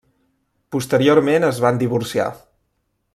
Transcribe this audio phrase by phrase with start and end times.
[0.75, 2.29] Posteriorment es van divorciar.